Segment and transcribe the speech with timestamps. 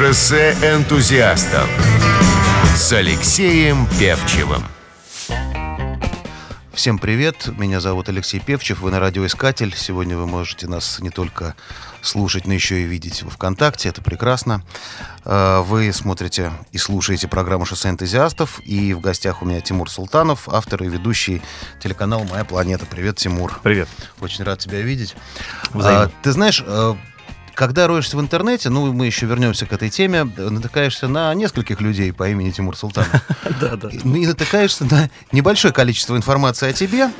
[0.00, 1.68] Шоссе энтузиастов
[2.74, 4.64] с Алексеем Певчевым.
[6.72, 9.74] Всем привет, меня зовут Алексей Певчев, вы на радиоискатель.
[9.76, 11.54] Сегодня вы можете нас не только
[12.00, 14.62] слушать, но еще и видеть в ВКонтакте, это прекрасно.
[15.26, 20.48] Э, вы смотрите и слушаете программу «Шоссе энтузиастов», и в гостях у меня Тимур Султанов,
[20.48, 21.42] автор и ведущий
[21.78, 22.86] телеканала «Моя планета».
[22.86, 23.60] Привет, Тимур.
[23.62, 23.90] Привет.
[24.18, 25.14] Очень рад тебя видеть.
[25.74, 26.04] Взаимно.
[26.04, 26.94] А, ты знаешь, э,
[27.54, 32.12] когда роешься в интернете, ну, мы еще вернемся к этой теме, натыкаешься на нескольких людей
[32.12, 33.10] по имени Тимур Султанов.
[33.60, 33.88] Да, да.
[33.90, 37.10] И натыкаешься на небольшое количество информации о тебе.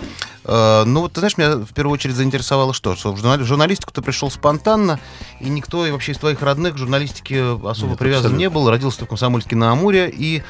[0.45, 2.97] Э, Ну, вот, ты знаешь, меня в первую очередь заинтересовало что?
[2.97, 5.01] Что в журналистику ты пришел спонтанно,
[5.41, 8.71] и никто и вообще из твоих родных к журналистике особо привязан не был.
[8.71, 10.43] Родился ты в Комсомольске на Амуре, и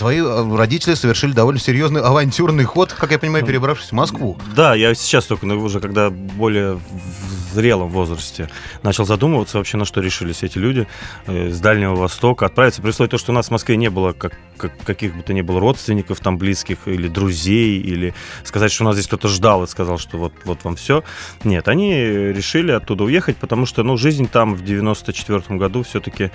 [0.00, 4.38] твои э, родители совершили довольно серьезный авантюрный ход, как я понимаю, перебравшись в Москву.
[4.56, 8.48] Да, я сейчас только, ну, уже когда более в зрелом возрасте
[8.82, 10.86] начал задумываться вообще, на что решились эти люди
[11.26, 12.80] э, с Дальнего Востока отправиться.
[12.80, 15.42] При того, что у нас в Москве не было как, как- каких бы то ни
[15.42, 19.66] было родственников там близких или друзей, или сказать, что у нас здесь кто-то ждал и
[19.66, 21.04] сказал, что вот, вот вам все.
[21.44, 26.30] Нет, они решили оттуда уехать, потому что, ну, жизнь там в 94 году все-таки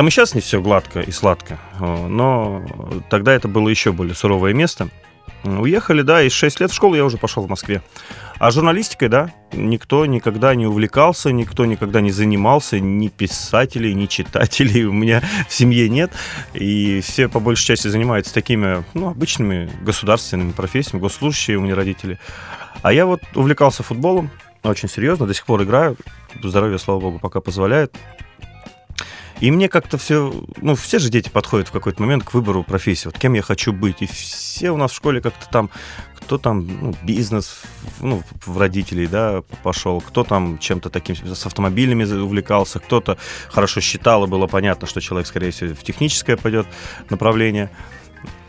[0.00, 2.62] Там и сейчас не все гладко и сладко, э, но
[3.10, 4.88] тогда это было еще более суровое место.
[5.44, 7.82] Уехали, да, и 6 лет в школу я уже пошел в Москве.
[8.38, 14.84] А журналистикой, да, никто никогда не увлекался, никто никогда не занимался, ни писателей, ни читателей
[14.84, 16.12] у меня в семье нет.
[16.54, 22.18] И все по большей части занимаются такими, ну, обычными государственными профессиями, госслужащие у меня родители.
[22.80, 24.30] А я вот увлекался футболом
[24.62, 25.98] очень серьезно, до сих пор играю.
[26.42, 27.94] Здоровье, слава богу, пока позволяет.
[29.40, 33.06] И мне как-то все, ну, все же дети подходят в какой-то момент к выбору профессии,
[33.06, 34.02] вот кем я хочу быть.
[34.02, 35.70] И все у нас в школе как-то там,
[36.14, 37.62] кто там, ну, бизнес,
[38.00, 43.16] ну, в родителей, да, пошел, кто там чем-то таким с автомобилями увлекался, кто-то
[43.48, 46.66] хорошо считал, и было понятно, что человек, скорее всего, в техническое пойдет
[47.08, 47.70] направление.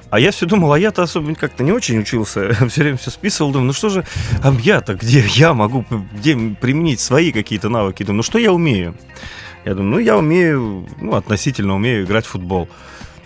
[0.10, 3.52] А я все думал, а я-то особо как-то не очень учился, все время все списывал,
[3.52, 4.06] думаю, ну что же,
[4.44, 8.94] а я-то где, я могу где применить свои какие-то навыки, думаю, ну что я умею?
[9.66, 12.68] Я думаю, ну я умею, ну относительно умею играть в футбол.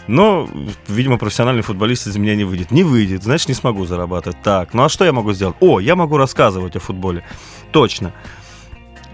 [0.07, 0.47] Но,
[0.87, 2.71] видимо, профессиональный футболист из меня не выйдет.
[2.71, 4.41] Не выйдет, значит, не смогу зарабатывать.
[4.43, 5.55] Так, ну а что я могу сделать?
[5.61, 7.23] О, я могу рассказывать о футболе.
[7.71, 8.13] Точно.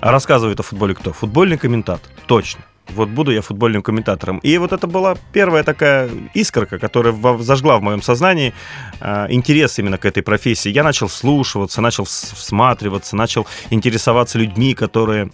[0.01, 1.13] А рассказывает о футболе кто?
[1.13, 2.11] Футбольный комментатор.
[2.25, 2.61] Точно.
[2.89, 4.39] Вот буду я футбольным комментатором.
[4.39, 8.53] И вот это была первая такая искорка, которая зажгла в моем сознании
[8.99, 10.69] э, интерес именно к этой профессии.
[10.69, 15.31] Я начал вслушиваться, начал вс- всматриваться, начал интересоваться людьми, которые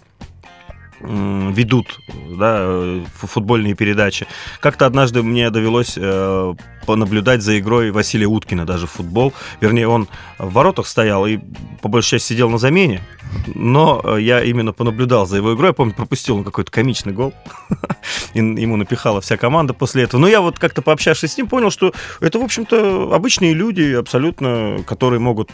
[1.00, 2.00] ведут
[2.38, 4.26] да, фу- футбольные передачи.
[4.60, 6.54] Как-то однажды мне довелось э,
[6.86, 9.32] понаблюдать за игрой Василия Уткина даже в футбол.
[9.60, 11.38] Вернее, он в воротах стоял и
[11.82, 13.02] по большей части сидел на замене.
[13.46, 15.68] Но э, я именно понаблюдал за его игрой.
[15.68, 17.34] Я помню, пропустил он какой-то комичный гол.
[18.34, 20.20] И ему напихала вся команда после этого.
[20.20, 24.82] Но я вот как-то пообщавшись с ним, понял, что это, в общем-то, обычные люди абсолютно,
[24.86, 25.50] которые могут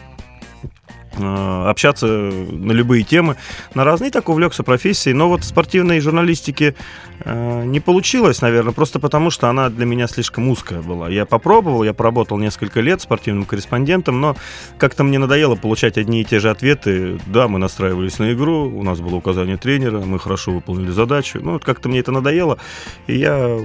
[1.16, 3.36] общаться на любые темы,
[3.74, 5.14] на разные, и так увлекся профессией.
[5.14, 6.74] Но вот спортивной журналистике
[7.20, 11.08] э, не получилось, наверное, просто потому, что она для меня слишком узкая была.
[11.08, 14.36] Я попробовал, я поработал несколько лет спортивным корреспондентом, но
[14.78, 17.18] как-то мне надоело получать одни и те же ответы.
[17.26, 21.40] Да, мы настраивались на игру, у нас было указание тренера, мы хорошо выполнили задачу.
[21.42, 22.58] Ну, вот как-то мне это надоело,
[23.06, 23.58] и я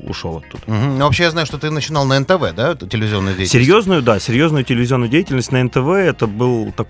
[0.00, 0.62] ушел оттуда.
[0.66, 0.98] Мгм.
[0.98, 3.52] Ну, вообще я знаю, что ты начинал на НТВ, да, телевизионную деятельность?
[3.52, 5.88] Серьезную, да, серьезную телевизионную деятельность на НТВ.
[5.88, 6.83] Это был такой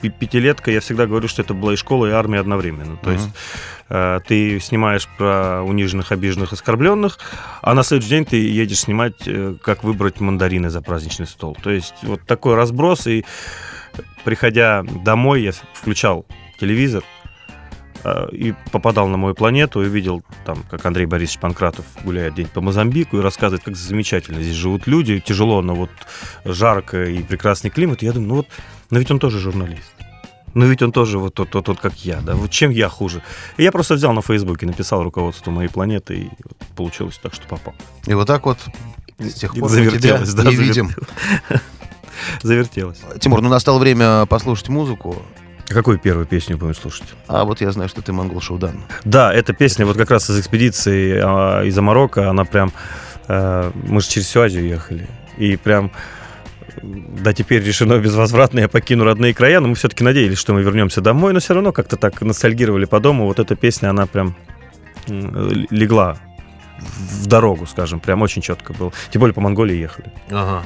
[0.00, 0.70] пи- пятилетка.
[0.70, 2.96] Я всегда говорю, что это была и школа, и армия одновременно.
[2.96, 3.18] То Мгм.
[3.18, 3.28] есть
[3.90, 7.18] э, ты снимаешь про униженных, обиженных, оскорбленных,
[7.62, 11.56] а на следующий день ты едешь снимать, э, как выбрать мандарины за праздничный стол.
[11.62, 13.06] То есть вот такой разброс.
[13.06, 13.24] И
[14.24, 16.24] приходя домой, я включал
[16.58, 17.04] телевизор,
[18.04, 22.46] э, и попадал на мою планету и видел там, как Андрей Борисович Панкратов гуляет день
[22.48, 25.90] по Мозамбику и рассказывает, как замечательно здесь живут люди, тяжело, но вот
[26.44, 28.02] жарко и прекрасный климат.
[28.02, 28.48] И я думаю, ну вот,
[28.90, 29.92] но ведь он тоже журналист.
[30.54, 33.22] Ну ведь он тоже вот тот, тот, тот, как я, да, вот чем я хуже.
[33.56, 36.30] И я просто взял на Фейсбуке, написал руководству моей планеты, и
[36.76, 37.74] получилось так, что попал.
[38.06, 38.58] И вот так вот
[39.18, 40.90] с тех пор завертелось, да, не завер- видим.
[42.42, 43.00] Завертелось.
[43.20, 45.20] Тимур, ну настало время послушать музыку.
[45.66, 47.14] Какую первую песню будем слушать?
[47.26, 48.84] А вот я знаю, что ты монгол Шаудан.
[49.04, 52.72] Да, эта песня вот как раз из экспедиции а, из-за Марокко, она прям...
[53.28, 55.08] э, мы же через всю Азию ехали.
[55.38, 55.90] И прям...
[56.82, 61.00] Да, теперь решено безвозвратно, я покину родные края, но мы все-таки надеялись, что мы вернемся
[61.00, 63.26] домой, но все равно как-то так ностальгировали по дому.
[63.26, 64.34] Вот эта песня, она прям
[65.08, 66.16] легла
[66.78, 68.92] в дорогу, скажем, прям очень четко было.
[69.10, 70.12] Тем более по Монголии ехали.
[70.30, 70.62] Ага.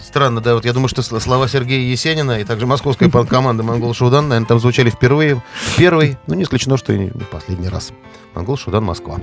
[0.00, 3.92] Странно, да, вот я думаю, что сл- слова Сергея Есенина и также московская команда Монгол
[3.94, 5.42] Шудан, наверное, там звучали впервые.
[5.76, 7.92] Первый, ну не исключено, что и последний раз.
[8.34, 9.18] Монгол Шудан, Москва.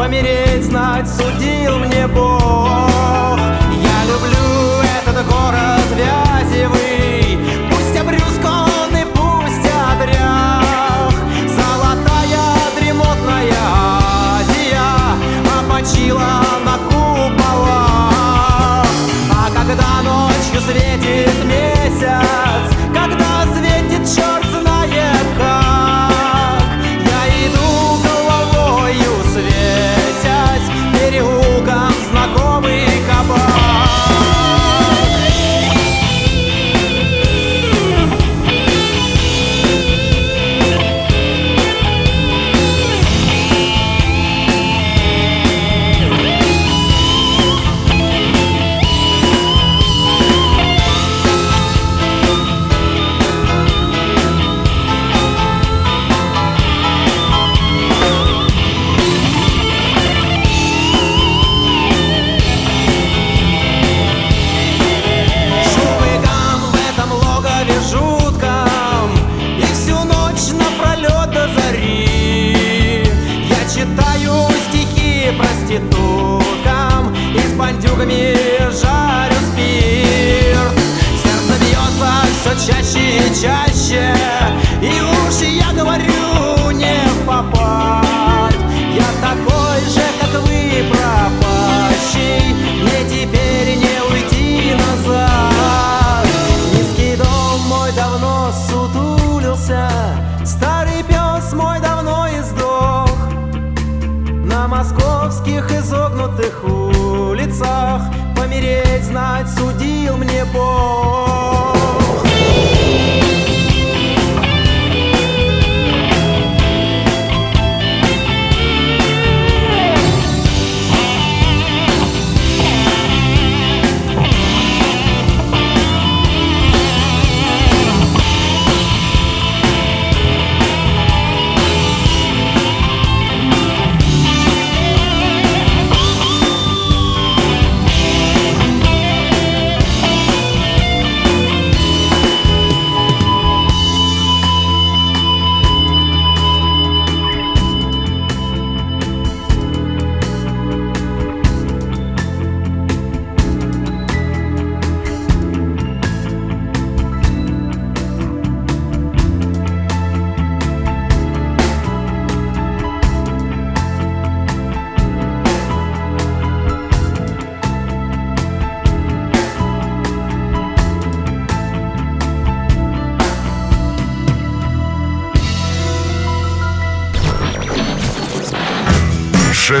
[0.00, 0.69] Помереть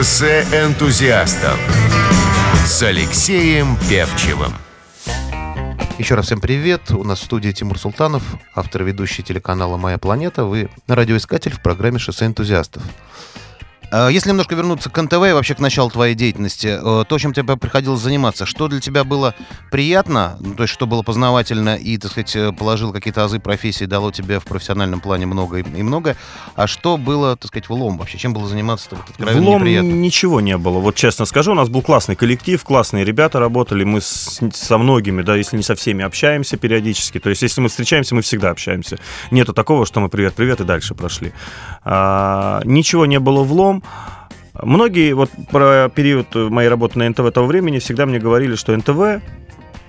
[0.00, 1.60] Шоссе энтузиастов
[2.64, 4.54] с Алексеем Певчевым.
[5.98, 6.90] Еще раз всем привет.
[6.90, 8.22] У нас в студии Тимур Султанов,
[8.54, 10.46] автор ведущий телеканала «Моя планета».
[10.46, 12.82] Вы радиоискатель в программе «Шоссе энтузиастов».
[13.90, 17.32] А, Если немножко вернуться к НТВ и вообще к началу твоей деятельности, э, то, чем
[17.32, 19.34] тебе приходилось заниматься, что для тебя было
[19.70, 23.84] приятно, ну, то есть что было познавательно и, так сказать, э, положил какие-то азы профессии,
[23.86, 26.16] дало тебе в профессиональном плане много и много,
[26.54, 28.18] а что было, так сказать, влом вообще?
[28.18, 29.88] Чем было заниматься вот, откровенно Влом неприятно?
[29.88, 30.78] ничего не было.
[30.78, 33.82] Вот честно скажу, у нас был классный коллектив, классные ребята работали.
[33.84, 37.18] Мы с- со многими, да, если не со всеми, общаемся периодически.
[37.18, 38.98] То есть, если мы встречаемся, мы всегда общаемся.
[39.30, 41.32] Нету такого, что мы привет-привет и дальше прошли.
[41.84, 43.79] А, ничего не было влом.
[44.62, 49.22] Многие вот про период моей работы на НТВ того времени всегда мне говорили, что НТВ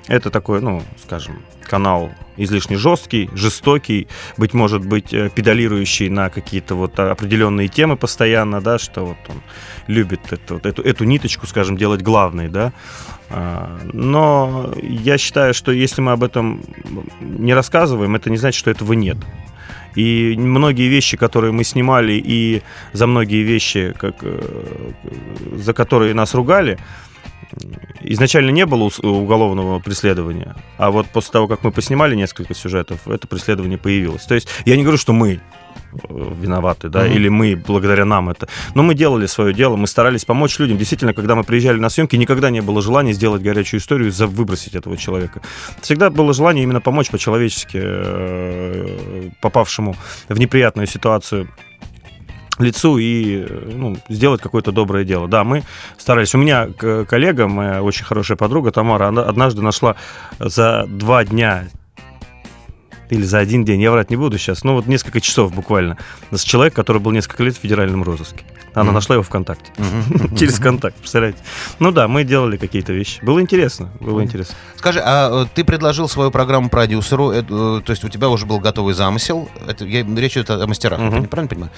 [0.07, 4.07] это такой, ну, скажем, канал излишне жесткий, жестокий,
[4.37, 9.41] быть может быть, э, педалирующий на какие-то вот определенные темы постоянно, да, что вот он
[9.87, 12.73] любит эту, вот эту, эту ниточку, скажем, делать главной, да.
[13.33, 16.61] А, Но я считаю, что если мы об этом
[17.21, 19.17] не рассказываем, это не значит, что этого нет.
[19.95, 22.61] И многие вещи, которые мы снимали, и
[22.93, 24.91] за многие вещи, как, э,
[25.55, 26.77] за которые нас ругали,
[28.01, 33.27] изначально не было уголовного преследования, а вот после того, как мы поснимали несколько сюжетов, это
[33.27, 34.23] преследование появилось.
[34.23, 35.41] То есть я не говорю, что мы
[36.09, 37.15] виноваты, да, mm-hmm.
[37.15, 38.47] или мы благодаря нам это.
[38.75, 40.77] Но мы делали свое дело, мы старались помочь людям.
[40.77, 44.75] Действительно, когда мы приезжали на съемки, никогда не было желания сделать горячую историю, за выбросить
[44.75, 45.41] этого человека.
[45.81, 49.95] Всегда было желание именно помочь по-человечески э, попавшему
[50.29, 51.47] в неприятную ситуацию
[52.59, 55.27] лицу и ну, сделать какое-то доброе дело.
[55.27, 55.63] Да, мы
[55.97, 56.35] старались.
[56.35, 56.67] У меня
[57.07, 59.95] коллега, моя очень хорошая подруга Тамара, она однажды нашла
[60.39, 61.67] за два дня
[63.11, 65.97] или за один день, я врать не буду сейчас, ну вот несколько часов буквально,
[66.31, 68.43] с человек, который был несколько лет в федеральном розыске.
[68.73, 68.93] Она mm-hmm.
[68.93, 69.71] нашла его ВКонтакте.
[69.75, 70.37] Mm-hmm.
[70.39, 71.39] Через контакт, представляете?
[71.79, 73.21] Ну да, мы делали какие-то вещи.
[73.21, 74.23] Было интересно, было mm-hmm.
[74.23, 74.55] интересно.
[74.77, 78.45] Скажи, а э, ты предложил свою программу продюсеру, это, э, то есть у тебя уже
[78.45, 81.21] был готовый замысел, это, я, речь идет о, мастерах, mm-hmm.
[81.23, 81.71] я правильно понимаю?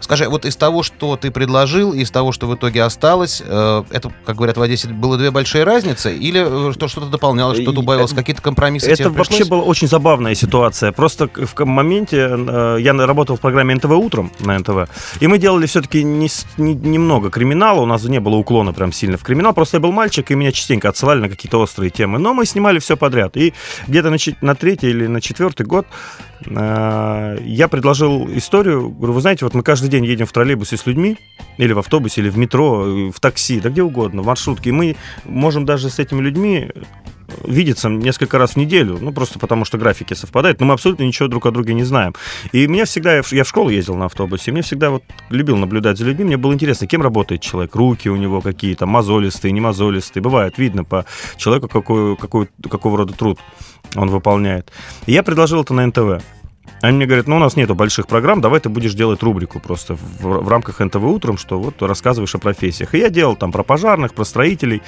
[0.00, 4.12] Скажи, вот из того, что ты предложил, из того, что в итоге осталось, э, это,
[4.26, 8.42] как говорят в Одессе, было две большие разницы, или что, что-то дополнялось, что-то убавилось, какие-то
[8.42, 10.79] компромиссы Это вообще была очень забавная ситуация.
[10.96, 12.16] Просто в моменте
[12.78, 14.88] я работал в программе НТВ утром на НТВ,
[15.20, 19.16] и мы делали все-таки не не, немного криминала, у нас не было уклона прям сильно
[19.16, 22.18] в криминал, просто я был мальчик, и меня частенько отсылали на какие-то острые темы.
[22.18, 23.36] Но мы снимали все подряд.
[23.36, 23.54] И
[23.86, 25.86] где-то на, на третий или на четвертый год
[26.46, 30.86] э, я предложил историю, говорю, вы знаете, вот мы каждый день едем в троллейбусе с
[30.86, 31.16] людьми,
[31.56, 34.96] или в автобусе, или в метро, в такси, да где угодно, в маршрутке, и мы
[35.24, 36.70] можем даже с этими людьми
[37.44, 41.28] видеться несколько раз в неделю, ну, просто потому что графики совпадают, но мы абсолютно ничего
[41.28, 42.14] друг о друге не знаем.
[42.52, 45.02] И меня всегда, я в, я в школу ездил на автобусе, и мне всегда вот
[45.28, 48.86] любил наблюдать за людьми, мне было интересно, кем работает человек, руки у него какие то
[48.86, 51.04] мозолистые, не мозолистые, бывает, видно по
[51.36, 53.38] человеку, какой, какой, какого рода труд
[53.96, 54.70] он выполняет.
[55.06, 56.22] И я предложил это на НТВ.
[56.82, 59.96] Они мне говорят, ну, у нас нету больших программ, давай ты будешь делать рубрику просто
[59.96, 62.94] в, в рамках НТВ утром, что вот рассказываешь о профессиях.
[62.94, 64.80] И я делал там про пожарных, про строителей,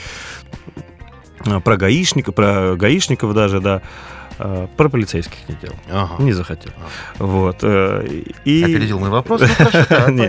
[1.64, 3.82] про гаишников, про гаишников даже, да,
[4.38, 5.76] а, про полицейских не делал.
[5.90, 6.22] Ага.
[6.22, 6.72] Не захотел.
[6.76, 7.26] Ага.
[7.26, 7.58] Вот.
[7.62, 8.06] Э,
[8.44, 8.64] и...
[8.64, 9.42] Опередил мой вопрос?
[10.08, 10.26] Ну,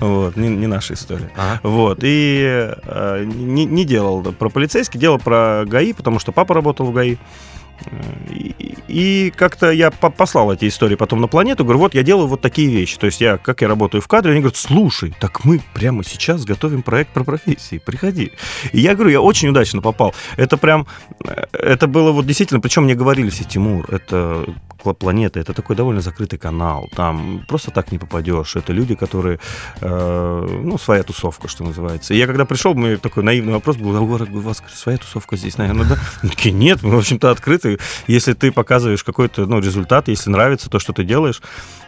[0.00, 1.30] вот, не наша история.
[1.62, 1.98] Вот.
[2.02, 7.16] И э, не делал про полицейских, делал про ГАИ, потому что папа работал в ГАИ.
[8.30, 8.71] И,
[9.36, 12.98] как-то я послал эти истории потом на планету, говорю, вот я делаю вот такие вещи.
[12.98, 16.44] То есть я, как я работаю в кадре, они говорят, слушай, так мы прямо сейчас
[16.44, 18.32] готовим проект про профессии, приходи.
[18.72, 20.14] И я говорю, я очень удачно попал.
[20.36, 20.86] Это прям,
[21.24, 24.44] э, это было вот действительно, причем мне говорили все, Тимур, это
[24.98, 28.56] планета, это такой довольно закрытый канал, там просто так не попадешь.
[28.56, 29.38] Это люди, которые,
[29.80, 32.14] э, ну, своя тусовка, что называется.
[32.14, 35.58] И я когда пришел, мы такой наивный вопрос был, а у вас своя тусовка здесь,
[35.58, 35.98] наверное, да?
[36.28, 37.78] такие, нет, мы, в общем-то, открыты.
[38.08, 41.40] Если ты показываешь какой-то, ну, результат, если нравится то, что ты делаешь,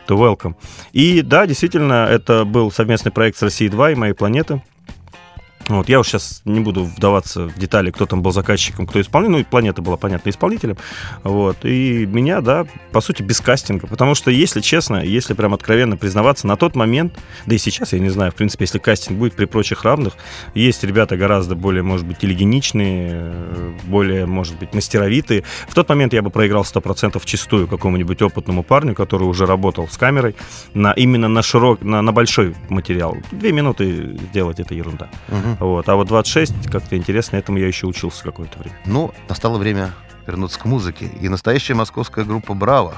[0.07, 0.55] то welcome.
[0.93, 4.63] И да, действительно, это был совместный проект с Россией 2 и моей планеты.
[5.69, 9.33] Вот, я уж сейчас не буду вдаваться в детали, кто там был заказчиком, кто исполнитель.
[9.33, 10.77] Ну, планета была, понятно, исполнителем.
[11.23, 11.65] Вот.
[11.65, 13.87] И меня, да, по сути, без кастинга.
[13.87, 17.15] Потому что, если честно, если прям откровенно признаваться, на тот момент,
[17.47, 20.15] да и сейчас, я не знаю, в принципе, если кастинг будет при прочих равных,
[20.55, 23.33] есть ребята гораздо более, может быть, телегеничные,
[23.85, 25.45] более, может быть, мастеровитые.
[25.69, 29.97] В тот момент я бы проиграл 100% чистую какому-нибудь опытному парню, который уже работал с
[29.97, 30.37] камерой,
[30.75, 33.17] на, именно на, широк, на, на большой материал.
[33.33, 35.09] Две минуты сделать это ерунда.
[35.29, 35.54] Угу.
[35.61, 35.89] Вот.
[35.89, 38.77] А вот 26, как-то интересно, этому я еще учился какое-то время.
[38.87, 39.93] Ну, настало время
[40.27, 41.11] вернуться к музыке.
[41.21, 42.95] И настоящая московская группа «Браво»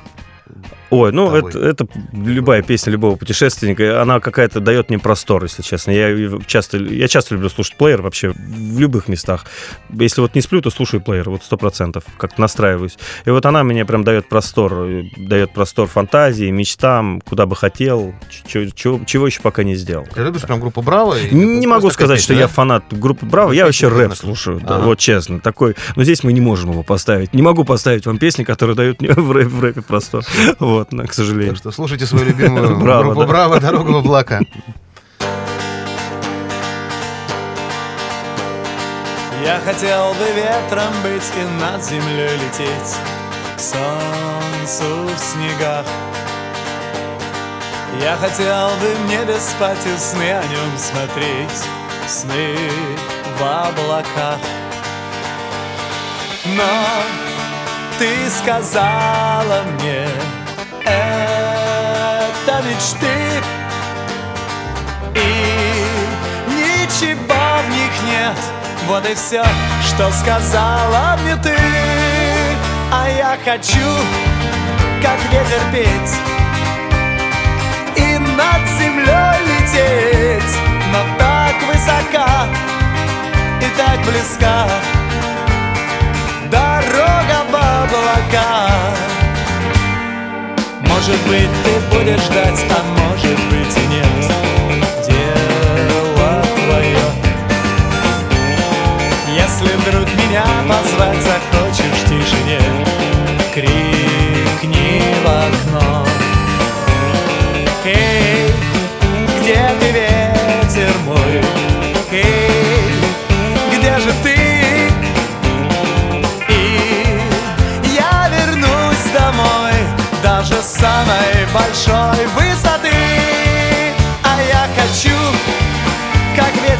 [0.90, 5.90] Ой, ну это, это любая песня любого путешественника, она какая-то дает мне простор, если честно.
[5.90, 9.46] Я часто, я часто люблю слушать плеер вообще в любых местах.
[9.90, 12.98] Если вот не сплю, то слушаю плеер, вот сто процентов, как настраиваюсь.
[13.24, 14.86] И вот она мне прям дает простор,
[15.16, 18.14] дает простор фантазии, мечтам, куда бы хотел,
[18.46, 20.06] чего, чего еще пока не сделал.
[20.14, 21.16] Ты любишь прям группу Браво?
[21.30, 22.40] Не могу сказать, что да?
[22.40, 25.74] я фанат группы Браво, я вообще рэп слушаю, да, вот честно, такой.
[25.96, 27.34] Но здесь мы не можем его поставить.
[27.34, 30.22] Не могу поставить вам песни, которые дают мне в, рэп, в рэпе простор.
[30.58, 31.54] Вот, к сожалению.
[31.54, 33.60] Так что слушайте свою любимую группу «Браво!
[33.60, 34.40] Дорога в облака».
[39.44, 42.96] Я хотел бы ветром быть и над землей лететь
[43.56, 45.86] К солнцу в снегах
[48.02, 51.62] Я хотел бы в небе спать и сны о нем смотреть
[52.08, 52.56] Сны
[53.38, 54.40] в облаках
[56.46, 57.45] Но
[57.98, 60.06] ты сказала мне
[60.84, 63.42] это мечты
[65.14, 65.18] И
[66.48, 68.36] ничего в них нет.
[68.86, 69.42] Вот и все,
[69.82, 71.56] что сказала мне ты.
[72.92, 73.88] А я хочу,
[75.02, 76.14] как ветер петь
[77.96, 80.56] И над землей лететь.
[80.92, 82.46] Но так высока
[83.60, 84.66] и так близка
[91.06, 93.85] Может быть, ты будешь ждать, а может быть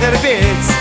[0.07, 0.73] как ветер петь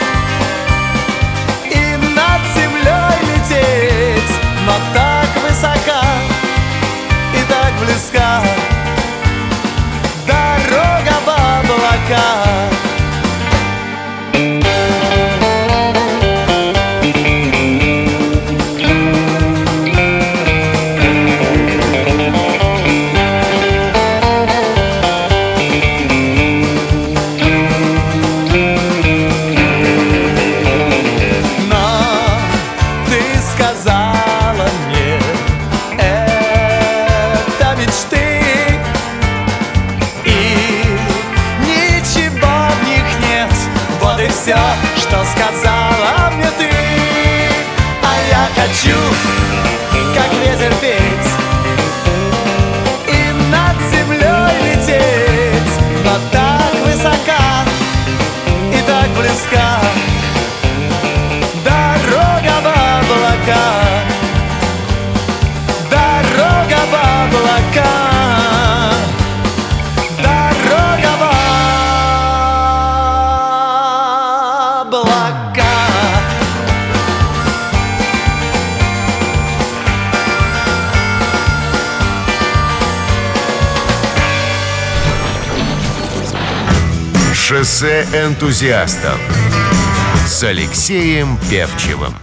[1.72, 6.04] И над землей лететь Но так высока
[7.34, 8.25] и так близка
[87.76, 89.20] Шоссе энтузиастов
[90.26, 92.14] с Алексеем Певчевым.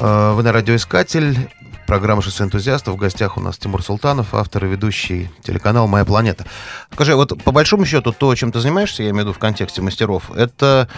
[0.00, 1.48] Э, Вы на радиоискатель.
[1.86, 2.94] Программа «Шоссе энтузиастов».
[2.94, 6.46] В гостях у нас Тимур Султанов, автор и ведущий телеканал «Моя планета».
[6.92, 9.82] Скажи, вот по большому счету то, чем ты занимаешься, я имею в виду в контексте
[9.82, 10.88] мастеров, это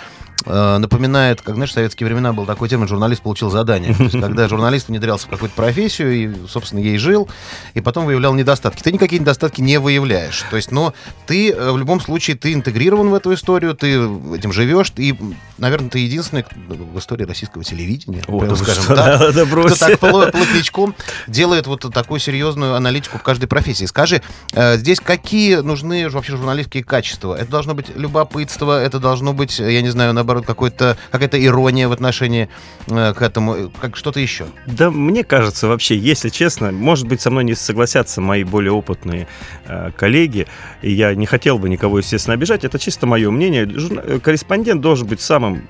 [0.45, 3.95] э, напоминает, как, знаешь, в советские времена был такой термин «журналист получил задание».
[3.95, 7.29] То есть, когда журналист внедрялся в какую-то профессию и, собственно, ей жил,
[7.75, 8.83] и потом выявлял недостатки.
[8.83, 10.45] Ты никакие недостатки не выявляешь.
[10.51, 10.95] То есть, но
[11.27, 13.95] ты э, в любом случае, ты интегрирован в эту историю, ты
[14.35, 15.15] этим живешь, и,
[15.59, 19.99] наверное, ты единственный в истории российского телевидения, О, прямо скажем что, так, да, кто так
[19.99, 20.95] пло- плотничком
[21.27, 23.85] делает вот такую серьезную аналитику в каждой профессии.
[23.85, 24.23] Скажи,
[24.53, 27.35] э, здесь какие нужны вообще журналистские качества?
[27.35, 31.93] Это должно быть любопытство, это должно быть, я не знаю, наоборот, какой-то, какая-то ирония в
[31.93, 32.49] отношении
[32.87, 34.47] э, к этому, э, как что-то еще.
[34.67, 39.27] Да, мне кажется, вообще, если честно, может быть, со мной не согласятся мои более опытные
[39.67, 40.47] э, коллеги,
[40.83, 43.67] и я не хотел бы никого, естественно, обижать, это чисто мое мнение.
[43.67, 45.69] Журна- Корреспондент должен быть самым,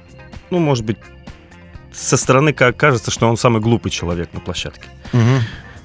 [0.50, 0.98] ну, может быть,
[1.92, 4.84] со стороны ка- кажется, что он самый глупый человек на площадке.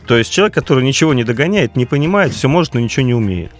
[0.08, 3.52] То есть человек, который ничего не догоняет, не понимает, все может, но ничего не умеет.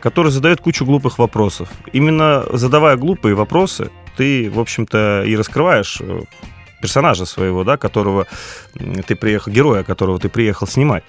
[0.00, 1.68] Который задает кучу глупых вопросов.
[1.92, 6.22] Именно задавая глупые вопросы, ты, в общем-то, и раскрываешь э,
[6.84, 8.26] персонажа своего, да, которого
[9.06, 11.02] ты приехал, героя, которого ты приехал снимать.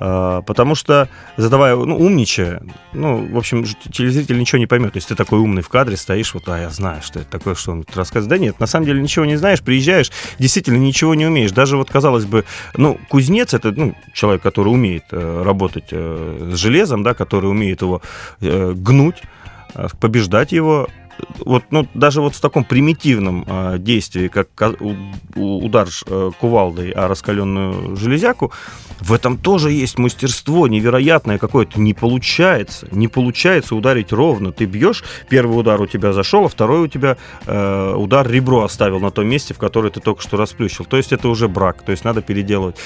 [0.00, 4.94] А, Потому что, задавая, ну, умничая, ну, в общем, телезритель ничего не поймет.
[4.94, 7.54] То есть ты такой умный в кадре стоишь, вот, а я знаю, что это такое,
[7.54, 8.28] что он рассказывает.
[8.28, 11.52] Да нет, на самом деле ничего не знаешь, приезжаешь, действительно ничего не умеешь.
[11.52, 12.44] Даже вот, казалось бы,
[12.76, 17.82] ну, кузнец это, ну, человек, который умеет э, работать э, с железом, да, который умеет
[17.82, 18.02] его
[18.40, 19.22] гнуть,
[20.00, 20.88] побеждать его.
[21.38, 24.48] Вот, ну, даже вот в таком примитивном э, действии, как
[25.34, 28.52] удар э, кувалдой о раскаленную железяку,
[29.00, 31.80] в этом тоже есть мастерство невероятное какое-то.
[31.80, 34.52] Не получается, не получается ударить ровно.
[34.52, 39.00] Ты бьешь, первый удар у тебя зашел, а второй у тебя э, удар ребро оставил
[39.00, 40.84] на том месте, в которое ты только что расплющил.
[40.84, 42.76] То есть это уже брак, то есть надо переделывать.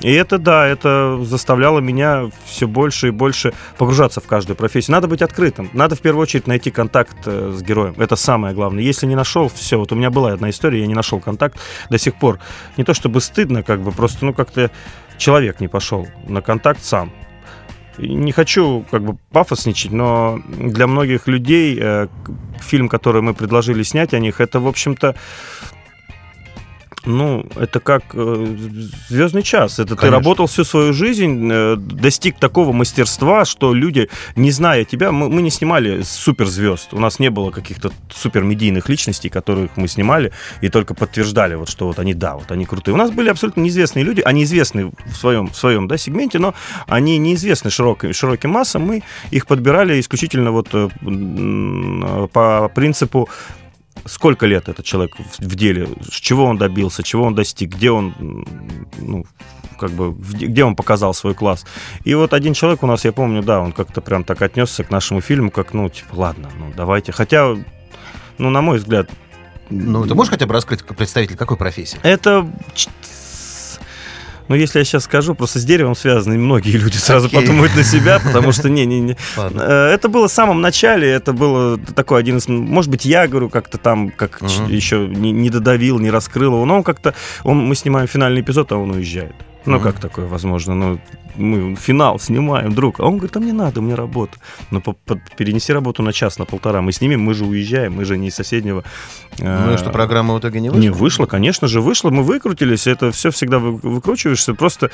[0.00, 4.92] И это, да, это заставляло меня все больше и больше погружаться в каждую профессию.
[4.92, 5.70] Надо быть открытым.
[5.72, 7.94] Надо в первую очередь найти контакт э, с героем.
[7.96, 8.82] Это самое главное.
[8.82, 9.78] Если не нашел, все.
[9.78, 12.38] Вот у меня была одна история, я не нашел контакт до сих пор.
[12.76, 14.70] Не то чтобы стыдно, как бы просто, ну, как-то
[15.16, 17.10] человек не пошел на контакт сам.
[17.96, 22.08] Не хочу как бы пафосничать, но для многих людей э,
[22.60, 25.14] фильм, который мы предложили снять о них, это, в общем-то,
[27.06, 28.56] Ну, это как э,
[29.08, 29.78] звездный час.
[29.78, 30.18] Это ты Конечно.
[30.18, 35.40] работал всю свою жизнь, э, достиг такого мастерства, что люди, не зная тебя, мы, мы
[35.42, 36.92] не снимали суперзвезд.
[36.92, 41.86] У нас не было каких-то супермедийных личностей, которых мы снимали и только подтверждали, вот, что
[41.86, 42.94] вот они, да, вот они крутые.
[42.94, 46.54] У нас были абсолютно неизвестные люди, они известны в своем, в своем да, сегменте, но
[46.88, 48.82] они неизвестны широким, широким массам.
[48.82, 50.88] Мы их подбирали исключительно вот э,
[52.32, 53.28] по принципу
[54.06, 57.90] сколько лет этот человек в, в деле, с чего он добился, чего он достиг, где
[57.90, 58.14] он,
[58.98, 59.24] ну,
[59.78, 61.66] как бы, где он показал свой класс.
[62.04, 64.90] И вот один человек у нас, я помню, да, он как-то прям так отнесся к
[64.90, 67.12] нашему фильму, как, ну, типа, ладно, ну, давайте.
[67.12, 67.54] Хотя,
[68.38, 69.10] ну, на мой взгляд,
[69.70, 71.98] Ну, ты можешь хотя бы раскрыть представитель какой профессии?
[72.02, 72.48] это...
[74.48, 77.40] Ну, если я сейчас скажу, просто с деревом связаны многие люди сразу Окей.
[77.40, 79.16] подумают на себя, потому что не-не-не.
[79.36, 82.48] Э, Это было в самом начале, это было такой один из...
[82.48, 84.68] Может быть, я говорю как-то там, как Мгм.
[84.68, 87.14] еще не, не додавил, не раскрыл его, но он как-то...
[87.44, 89.34] Он, мы снимаем финальный эпизод, а он уезжает.
[89.64, 89.82] Ну, Мгм.
[89.84, 90.74] как такое возможно?
[90.74, 91.00] Ну,
[91.36, 93.00] мы финал снимаем, друг.
[93.00, 94.38] А он говорит, а мне надо, мне работа.
[94.70, 96.80] Ну, по- по- перенеси работу на час, на полтора.
[96.82, 98.84] Мы снимем, мы же уезжаем, мы же не из соседнего...
[99.38, 100.80] Ну и э, что, программа в итоге не вышла?
[100.80, 104.90] не вышло, конечно же, вышло, мы выкрутились, это все всегда вы- выкручиваешься, просто,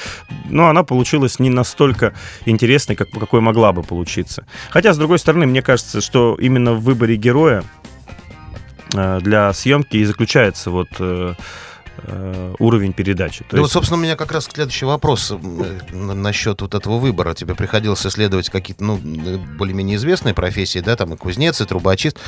[0.51, 2.13] ну, она получилась не настолько
[2.45, 4.45] интересной, как, какой могла бы получиться.
[4.71, 7.63] Хотя, с другой стороны, мне кажется, что именно в выборе героя
[8.95, 11.35] э, для съемки и заключается вот э,
[12.59, 13.41] уровень передачи.
[13.49, 15.37] То Ну, вот, есть- собственно, у меня как раз следующий вопрос э,
[15.95, 17.35] на- насчет вот этого выбора.
[17.35, 22.19] Тебе приходилось исследовать какие-то, ну, э, более-менее известные профессии, да, там и кузнец, и трубочист,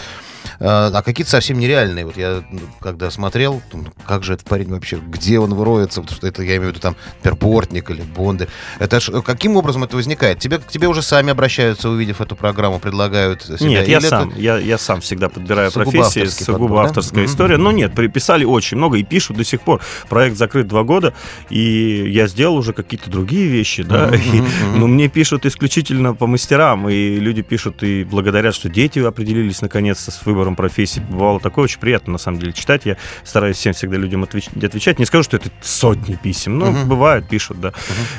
[0.61, 2.05] а а какие-то совсем нереальные.
[2.07, 6.17] Вот я, ну, когда смотрел, думаю, как же этот парень вообще, где он роется, потому
[6.17, 8.49] что это, я имею в виду, там, пербортник или бонды.
[8.79, 10.39] Это ж, э, каким образом это возникает?
[10.39, 13.57] Тебе, к тебе уже сами обращаются, увидев эту программу, предлагают себя?
[13.69, 16.89] Нет, я Или это- сам, я, я сам всегда подбираю Сугубо профессии, сугубо подбор, да?
[16.89, 17.33] авторская Мгм.
[17.33, 17.57] история.
[17.57, 19.81] Но нет, приписали очень много и пишут до сих пор.
[20.09, 21.15] Проект закрыт два года,
[21.51, 24.07] и я сделал уже какие-то другие вещи, да.
[24.09, 24.43] Мгм, и-
[24.79, 30.11] но мне пишут исключительно по мастерам, и люди пишут и благодарят, что дети определились наконец-то
[30.11, 31.01] с выбором профессии.
[31.11, 32.83] Бывало такое очень приятно, на самом деле, читать.
[32.85, 34.99] Я стараюсь всем всегда людям отвеч- отвечать.
[34.99, 36.89] Не скажу, что это сотни писем, но Мгм.
[36.89, 37.73] бывает, пишут, да.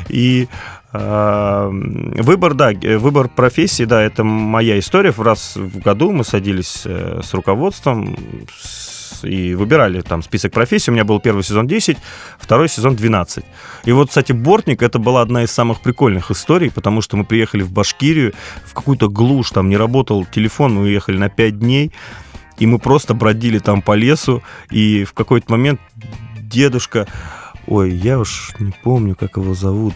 [0.10, 0.47] И
[0.97, 5.13] а, выбор, да, выбор профессии, да, это моя история.
[5.17, 8.15] Раз в году мы садились э, с руководством
[8.58, 8.85] с-
[9.23, 10.91] и выбирали там список профессий.
[10.91, 11.97] У меня был первый сезон 10,
[12.39, 13.45] второй сезон 12.
[13.86, 17.63] И вот, кстати, Бортник это была одна из самых прикольных историй, потому что мы приехали
[17.63, 18.34] в Башкирию,
[18.65, 21.91] в какую-то глушь, там не работал телефон, мы уехали на 5 дней,
[22.58, 25.80] и мы просто бродили там по лесу, и в какой-то момент
[26.39, 27.08] дедушка,
[27.67, 29.93] ой, я уж не помню, как его зовут,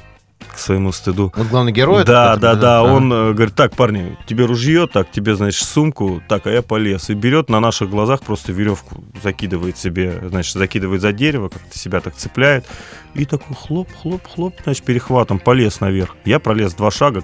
[0.47, 1.33] к своему стыду.
[1.35, 2.05] Вот главный герой?
[2.05, 2.79] Да, этот, да, да.
[2.79, 2.83] а.
[2.83, 7.09] Он э, говорит, так, парни, тебе ружье, так, тебе, значит, сумку, так, а я полез.
[7.09, 11.99] И берет на наших глазах просто веревку, закидывает себе, значит, закидывает за дерево, как-то себя
[12.01, 12.65] так цепляет.
[13.13, 16.15] И такой хлоп, хлоп, хлоп, значит, перехватом полез наверх.
[16.25, 17.23] Я пролез два шага,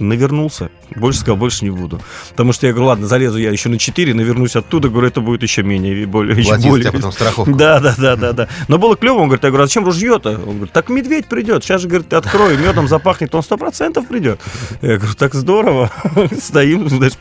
[0.00, 0.70] навернулся.
[0.96, 2.00] Больше сказал, больше не буду.
[2.30, 5.42] Потому что я говорю, ладно, залезу я еще на 4, навернусь оттуда, говорю, это будет
[5.42, 6.90] еще менее, более, еще более.
[6.90, 7.54] потом страховку.
[7.54, 8.48] Да, да, да, да, да.
[8.68, 10.30] Но было клево, он говорит, я говорю, а зачем ружье-то?
[10.30, 14.40] Он говорит, так медведь придет, сейчас же, говорит, открою, медом запахнет, он сто процентов придет.
[14.82, 15.90] Я говорю, так здорово.
[16.40, 17.14] Стоим, знаешь,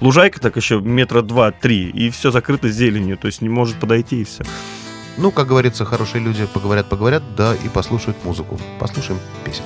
[0.00, 4.24] лужайка так еще метра два-три, и все закрыто зеленью, то есть не может подойти и
[4.24, 4.44] все.
[5.18, 8.58] Ну, как говорится, хорошие люди поговорят, поговорят, да, и послушают музыку.
[8.78, 9.64] Послушаем песню.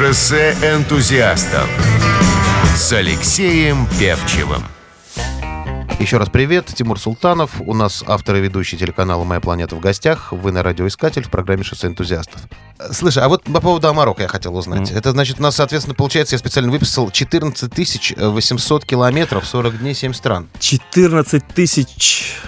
[0.00, 1.68] Шоссе энтузиастов
[2.74, 4.62] с Алексеем Певчевым.
[5.98, 7.60] Еще раз привет, Тимур Султанов.
[7.60, 10.32] У нас автор и ведущий телеканала «Моя планета» в гостях.
[10.32, 12.40] Вы на радиоискатель в программе «Шоссе энтузиастов».
[12.92, 14.90] Слушай, а вот по поводу Амарока я хотел узнать.
[14.90, 20.14] Это значит, у нас, соответственно, получается, я специально выписал 14 800 километров, 40 дней, 7
[20.14, 20.48] стран.
[20.60, 22.38] 14 тысяч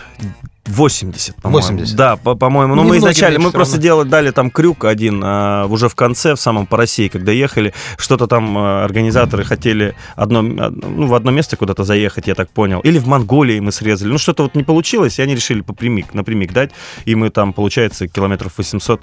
[0.67, 1.69] 80, по-моему.
[1.69, 1.97] 80.
[1.97, 2.75] Да, по- по-моему.
[2.75, 3.83] Но мы Немногим изначально, мы просто равно.
[3.83, 7.75] делали, дали там крюк один а, уже в конце, в самом по России, когда ехали.
[7.99, 12.81] Что-то там а, организаторы хотели одно, ну, в одно место куда-то заехать, я так понял.
[12.81, 14.11] Или в Монголии мы срезали.
[14.11, 16.71] Ну, что-то вот не получилось, и они решили попрямик, напрямик дать.
[17.07, 19.01] И мы там, получается, километров 800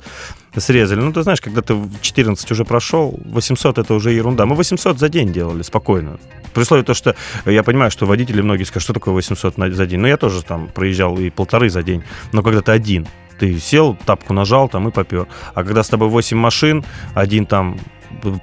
[0.55, 0.99] срезали.
[0.99, 4.45] Ну, ты знаешь, когда ты в 14 уже прошел, 800 это уже ерунда.
[4.45, 6.19] Мы 800 за день делали спокойно.
[6.53, 9.85] При условии то, что я понимаю, что водители многие скажут, что такое 800 на- за
[9.85, 9.99] день.
[9.99, 12.03] Но я тоже там проезжал и полторы за день.
[12.33, 13.07] Но когда ты один,
[13.39, 15.27] ты сел, тапку нажал там и попер.
[15.53, 16.83] А когда с тобой 8 машин,
[17.13, 17.79] один там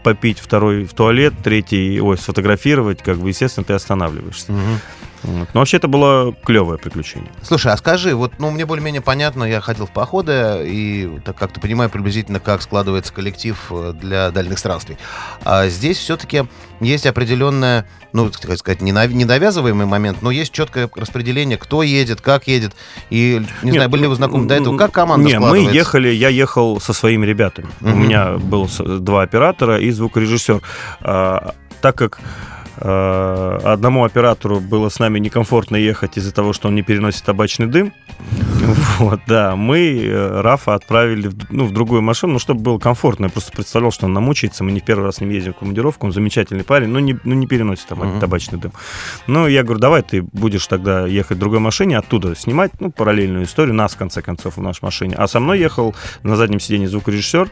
[0.04, 4.52] попить, второй в туалет, третий, ой, сфотографировать, как бы, естественно, ты останавливаешься.
[5.26, 5.48] Вот.
[5.52, 7.30] Но вообще это было клевое приключение.
[7.42, 11.60] Слушай, а скажи, вот, ну, мне более-менее понятно, я ходил в походы, и так как-то
[11.60, 14.96] понимаю приблизительно, как складывается коллектив э, для дальних странствий.
[15.44, 16.44] А здесь все-таки
[16.80, 21.82] есть определенное, ну, так сказать, не нав- не навязываемый момент, но есть четкое распределение, кто
[21.82, 22.74] едет, как едет.
[23.10, 26.28] И, не знаю, были ли вы знакомы до этого, как команда Не, мы ехали, я
[26.28, 27.68] ехал со своими ребятами.
[27.80, 28.02] У Мгм.
[28.02, 28.68] меня было
[29.00, 30.60] два оператора и звукорежиссер.
[31.00, 32.20] А, так как
[32.78, 37.92] одному оператору было с нами некомфортно ехать из-за того, что он не переносит табачный дым,
[38.98, 43.26] вот, да, мы э, Рафа отправили ну, в другую машину, ну, чтобы было комфортно.
[43.26, 45.58] Я просто представлял, что он намучается, мы не в первый раз с ним ездим в
[45.58, 48.20] командировку, он замечательный парень, но не, ну, не переносит таба- Мгм.
[48.20, 48.72] табачный дым.
[49.26, 53.44] Ну, я говорю, давай ты будешь тогда ехать в другой машине, оттуда снимать, ну, параллельную
[53.44, 55.14] историю, нас, в конце концов, в нашей машине.
[55.16, 57.48] А со мной ехал на заднем сиденье звукорежиссер,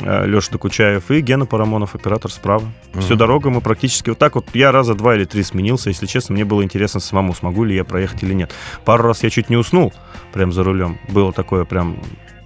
[0.00, 2.64] Леша Докучаев и Гена Парамонов, оператор справа.
[2.94, 3.18] Всю Мгм.
[3.18, 6.44] дорогу мы практически вот так вот, я раза два или три сменился, если честно, мне
[6.44, 8.52] было интересно самому, смогу ли я проехать или нет.
[8.84, 9.92] Пару раз я чуть не уснул
[10.32, 10.98] прям за рулем.
[11.08, 11.96] Было такое прям,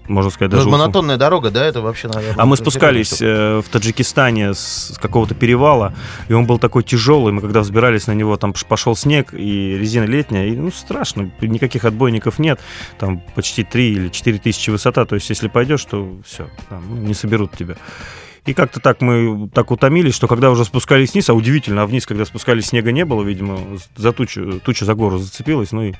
[0.08, 0.68] можно сказать, Ну, даже...
[0.68, 0.80] уснул.
[0.80, 2.42] монотонная дорога, да, это вообще, наверное...
[2.42, 5.94] А мы спускались э, в Таджикистане с, какого-то перевала,
[6.28, 7.32] и он был такой тяжелый.
[7.32, 11.84] Мы когда взбирались на него, там пошел снег и резина летняя, и ну страшно, никаких
[11.84, 12.60] отбойников нет.
[12.98, 15.04] Там почти 3 или 4 тысячи высота.
[15.04, 16.48] То есть, если пойдешь, то все,
[16.88, 17.76] не соберут тебя.
[18.44, 22.06] И как-то так мы так утомились, что когда уже спускались вниз, а удивительно, а вниз,
[22.06, 25.92] когда спускались, снега не было, видимо, за тучу, туча за гору зацепилась, ну и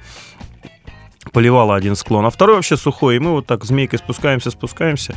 [1.31, 3.17] поливала один склон, а второй вообще сухой.
[3.17, 5.15] И мы вот так змейкой спускаемся, спускаемся.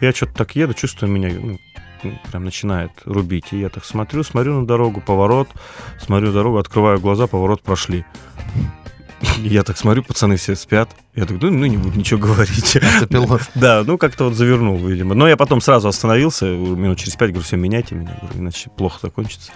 [0.00, 1.58] Я что-то так еду, чувствую, меня ну,
[2.02, 3.52] ну, прям начинает рубить.
[3.52, 5.48] И я так смотрю, смотрю на дорогу, поворот,
[5.98, 8.04] смотрю на дорогу, открываю глаза, поворот прошли.
[9.38, 10.96] Я так смотрю, пацаны все спят.
[11.14, 12.76] Я так, ну, ну не буду ничего говорить.
[12.82, 13.42] Автопилот.
[13.54, 15.14] Да, ну как-то вот завернул, видимо.
[15.14, 18.98] Но я потом сразу остановился, минут через пять, говорю, все, меняйте меня, говорю, иначе плохо
[19.02, 19.52] закончится.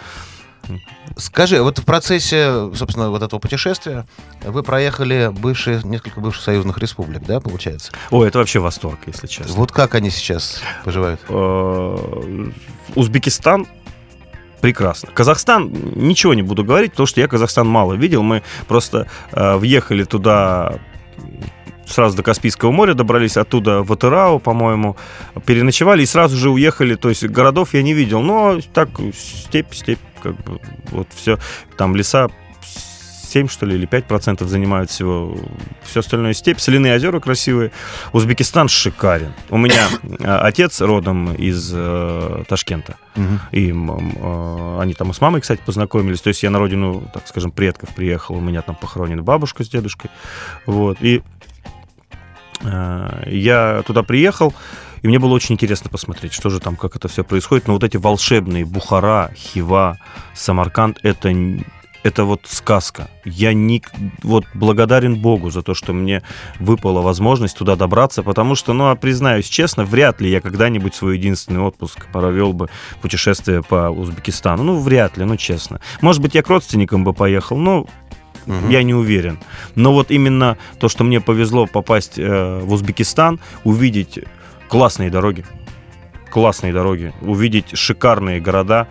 [1.17, 4.07] Скажи, вот в процессе, собственно, вот этого путешествия
[4.45, 7.93] вы проехали бывшие, несколько бывших союзных республик, да, получается?
[8.11, 9.55] Ой, это вообще восторг, если честно.
[9.55, 11.21] Вот как они сейчас поживают?
[11.29, 12.51] Э,
[12.95, 13.67] Узбекистан
[14.61, 15.11] прекрасно.
[15.13, 18.23] Казахстан, ничего не буду говорить, потому что я Казахстан мало видел.
[18.23, 20.79] Мы просто э, въехали туда
[21.87, 24.97] сразу до Каспийского моря, добрались оттуда в Атырау, по-моему,
[25.47, 26.95] переночевали и сразу же уехали.
[26.95, 30.61] То есть городов я не видел, но так степь, степь, как бы
[30.91, 31.39] вот все.
[31.77, 32.29] Там леса
[33.35, 35.37] 7, что ли, или 5% занимают всего.
[35.83, 36.61] Все остальное степь.
[36.61, 37.73] Соляные озера красивые.
[38.13, 39.33] Узбекистан шикарен.
[39.51, 42.97] У меня э, отец родом из э, Ташкента.
[43.51, 46.21] И э, они там с мамой, кстати, познакомились.
[46.21, 48.37] То есть я на родину, так скажем, предков приехал.
[48.37, 50.13] У меня там похоронена бабушка с дедушкой.
[50.67, 50.99] Вот.
[51.01, 51.21] И
[52.63, 54.55] э, я туда приехал.
[55.05, 57.69] И мне было очень интересно посмотреть, что же там, как это все происходит.
[57.69, 59.99] Но вот эти волшебные Бухара, Хива,
[60.33, 61.31] Самарканд, это
[62.03, 63.11] это вот сказка.
[63.27, 63.83] Я не,
[64.23, 66.23] вот благодарен Богу за то, что мне
[66.59, 71.19] выпала возможность туда добраться, потому что, ну, а признаюсь честно, вряд ли я когда-нибудь свой
[71.19, 72.71] единственный отпуск провел бы
[73.03, 74.63] путешествие по Узбекистану.
[74.63, 75.81] Ну, вряд ли, ну, честно.
[76.01, 77.87] Может быть, я к родственникам бы поехал, но
[78.47, 78.69] Угу.
[78.69, 79.39] Я не уверен.
[79.75, 84.19] Но вот именно то, что мне повезло попасть э, в Узбекистан, увидеть
[84.69, 85.45] классные дороги,
[86.31, 88.89] классные дороги, увидеть шикарные города,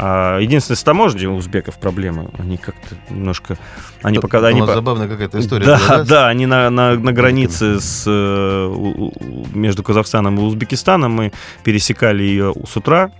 [0.00, 2.30] а, единственное, с таможней у узбеков проблемы.
[2.38, 3.58] Они как-то немножко...
[4.02, 4.38] Они пока...
[4.46, 4.66] Они по...
[4.66, 5.66] забавная какая-то история.
[5.66, 9.10] Да, была, да, да, они на, на, на границе с, э,
[9.54, 11.12] между Казахстаном и Узбекистаном.
[11.12, 11.32] Мы
[11.64, 13.10] пересекали ее с утра,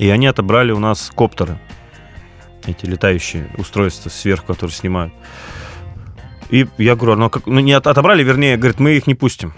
[0.00, 1.60] и они отобрали у нас коптеры.
[2.66, 5.14] Эти летающие устройства сверху, которые снимают.
[6.50, 9.54] И я говорю, ну, как, ну не отобрали, вернее, говорит, мы их не пустим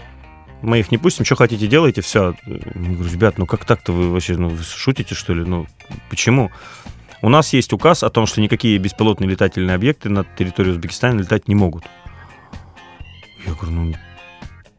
[0.65, 2.35] мы их не пустим, что хотите делайте, все.
[2.45, 5.43] Я говорю, ребят, ну как так-то вы вообще, ну, вы шутите, что ли?
[5.45, 5.67] Ну,
[6.09, 6.51] почему?
[7.21, 11.47] У нас есть указ о том, что никакие беспилотные летательные объекты на территории Узбекистана летать
[11.47, 11.85] не могут.
[13.45, 13.93] Я говорю, ну,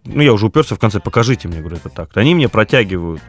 [0.05, 2.17] ну я уже уперся в конце, покажите мне, говорю, это так.
[2.17, 3.23] Они мне протягивают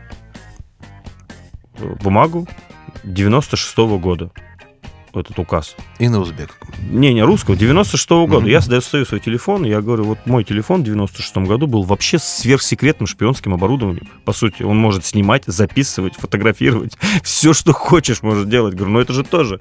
[2.02, 2.48] бумагу
[3.04, 4.32] 96 -го года
[5.14, 5.76] этот указ.
[6.00, 6.56] И на узбек.
[6.90, 8.48] Не, не, русского, 96-го года.
[8.48, 8.52] Mm-hmm.
[8.52, 13.08] Я достаю свой телефон, я говорю, вот мой телефон в 96-м году был вообще сверхсекретным
[13.08, 14.08] шпионским оборудованием.
[14.26, 18.76] По сути, он может снимать, записывать, фотографировать, все, что хочешь, может делать.
[18.76, 19.60] Говорю, ну это же тоже.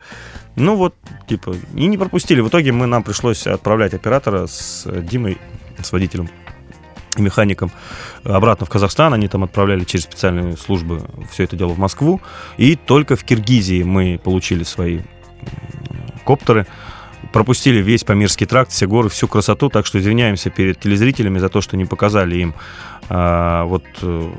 [0.57, 0.95] Ну вот,
[1.29, 2.41] типа, и не пропустили.
[2.41, 5.39] В итоге мы, нам пришлось отправлять оператора с Димой,
[5.83, 6.31] с водителем
[7.19, 7.71] и механиком
[8.25, 9.15] обратно в Казахстан.
[9.15, 12.21] Они там отправляли через специальные службы все это дело в Москву.
[12.57, 15.01] И только в Киргизии мы получили свои
[16.25, 16.67] коптеры.
[17.33, 21.61] Пропустили весь Памирский тракт, все горы, всю красоту, так что извиняемся перед телезрителями за то,
[21.61, 22.55] что не показали им
[23.09, 24.31] а, вот э,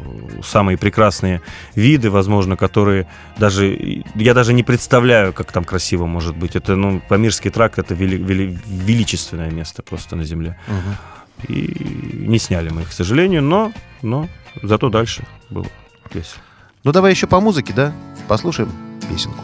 [0.43, 1.41] самые прекрасные
[1.75, 6.55] виды, возможно, которые даже я даже не представляю, как там красиво может быть.
[6.55, 10.57] Это ну Памирский тракт это вели, вели, величественное место просто на земле.
[10.67, 11.53] Угу.
[11.53, 14.27] И не сняли мы их, к сожалению, но но
[14.61, 15.67] зато дальше было
[16.13, 16.41] весело.
[16.83, 17.93] Ну давай еще по музыке, да?
[18.27, 18.71] Послушаем
[19.09, 19.43] песенку.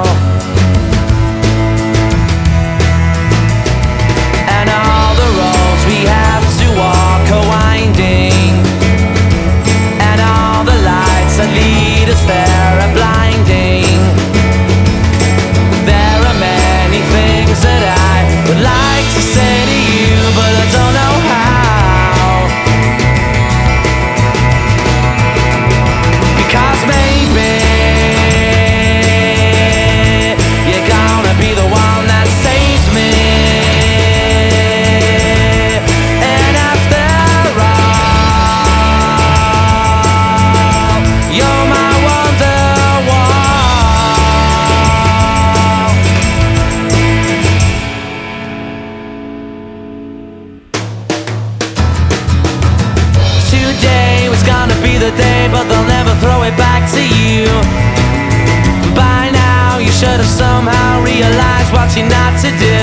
[62.41, 62.81] To do.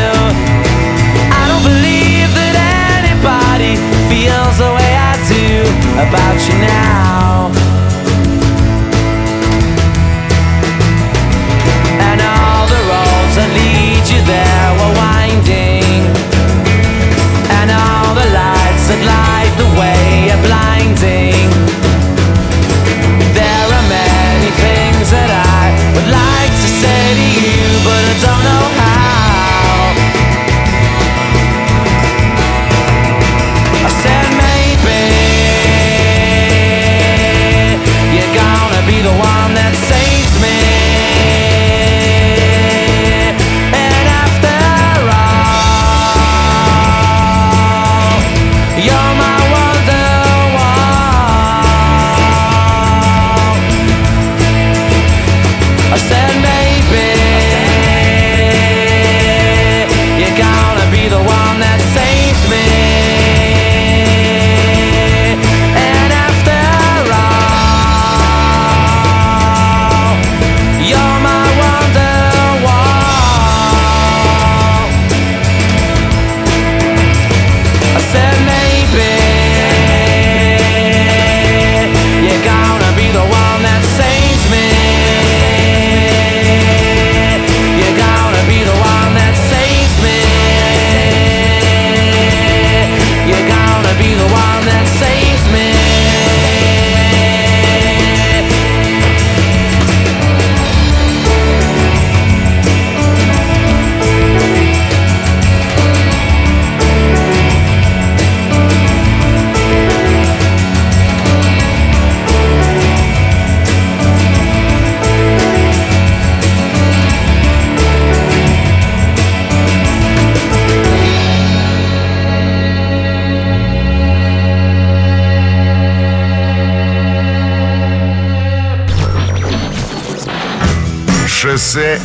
[1.34, 2.54] I don't believe that
[3.02, 3.74] anybody
[4.06, 5.66] feels the way I do
[5.98, 7.50] about you now.
[12.06, 14.57] And all the roads that lead you there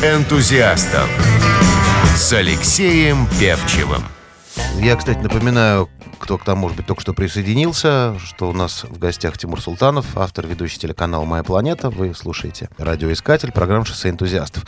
[0.02, 1.08] энтузиастов
[2.16, 4.02] с Алексеем Певчевым.
[4.80, 5.88] Я, кстати, напоминаю,
[6.18, 10.16] кто к нам, может быть, только что присоединился, что у нас в гостях Тимур Султанов,
[10.16, 11.90] автор, ведущий телеканала «Моя планета».
[11.90, 14.64] Вы слушаете радиоискатель, программа «Шоссе энтузиастов».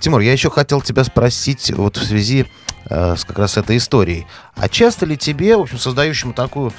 [0.00, 2.46] Тимур, я еще хотел тебя спросить вот в связи
[2.88, 4.26] э, с как раз этой историей.
[4.54, 6.72] А часто ли тебе, в общем, создающему такую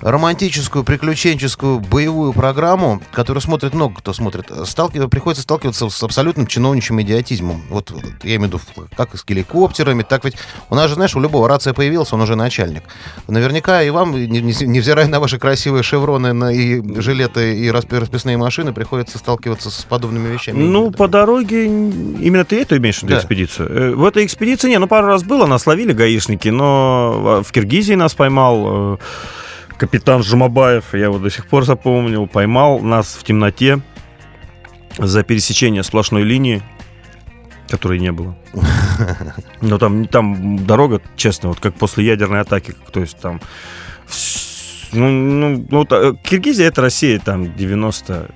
[0.00, 5.08] романтическую, приключенческую, боевую программу, которую смотрит много кто смотрит, сталкив...
[5.08, 7.62] приходится сталкиваться с абсолютным чиновничьим идиотизмом.
[7.70, 7.92] Вот
[8.22, 10.36] я имею в виду, как с геликоптерами, так ведь
[10.68, 12.82] у нас же, знаешь, у любого рация появился, он уже начальник.
[13.28, 19.18] Наверняка и вам, невзирая на ваши красивые шевроны на и жилеты, и расписные машины, приходится
[19.18, 20.58] сталкиваться с подобными вещами.
[20.58, 23.20] Ну, по дороге, именно ты это имеешь в виду, да.
[23.20, 23.68] экспедицию?
[23.68, 27.94] Э, в этой экспедиции, не, ну, пару раз было, нас ловили гаишники, но в Киргизии
[27.94, 28.96] нас поймал э,
[29.80, 33.80] капитан Жумабаев, я его до сих пор запомнил, поймал нас в темноте
[34.98, 36.62] за пересечение сплошной линии,
[37.66, 38.36] которой не было.
[39.62, 43.40] Но там, там дорога, честно, вот как после ядерной атаки, то есть там...
[44.92, 48.28] Ну, ну, ну, Киргизия это Россия, там 90